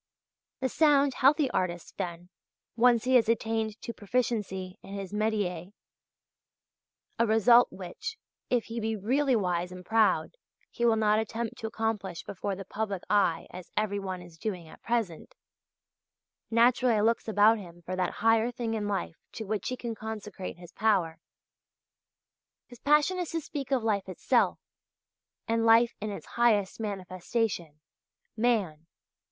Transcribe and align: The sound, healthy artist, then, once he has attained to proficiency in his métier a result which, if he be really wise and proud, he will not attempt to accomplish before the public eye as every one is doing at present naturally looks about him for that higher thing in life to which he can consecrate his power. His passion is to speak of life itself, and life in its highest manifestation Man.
The 0.61 0.67
sound, 0.69 1.13
healthy 1.13 1.47
artist, 1.51 1.95
then, 1.97 2.29
once 2.75 3.03
he 3.03 3.13
has 3.17 3.29
attained 3.29 3.79
to 3.83 3.93
proficiency 3.93 4.79
in 4.81 4.95
his 4.95 5.13
métier 5.13 5.73
a 7.19 7.27
result 7.27 7.71
which, 7.71 8.17
if 8.49 8.65
he 8.65 8.79
be 8.79 8.95
really 8.95 9.35
wise 9.35 9.71
and 9.71 9.85
proud, 9.85 10.37
he 10.71 10.85
will 10.85 10.95
not 10.95 11.19
attempt 11.19 11.55
to 11.59 11.67
accomplish 11.67 12.23
before 12.23 12.55
the 12.55 12.65
public 12.65 13.03
eye 13.11 13.45
as 13.51 13.69
every 13.77 13.99
one 13.99 14.23
is 14.23 14.39
doing 14.39 14.67
at 14.67 14.81
present 14.81 15.35
naturally 16.49 16.99
looks 16.99 17.27
about 17.27 17.59
him 17.59 17.83
for 17.83 17.95
that 17.95 18.13
higher 18.25 18.49
thing 18.49 18.73
in 18.73 18.87
life 18.87 19.17
to 19.33 19.43
which 19.45 19.67
he 19.67 19.77
can 19.77 19.93
consecrate 19.93 20.57
his 20.57 20.71
power. 20.71 21.19
His 22.65 22.79
passion 22.79 23.19
is 23.19 23.29
to 23.33 23.39
speak 23.39 23.69
of 23.71 23.83
life 23.83 24.09
itself, 24.09 24.57
and 25.47 25.63
life 25.63 25.93
in 26.01 26.09
its 26.09 26.25
highest 26.25 26.79
manifestation 26.79 27.81
Man. 28.35 28.87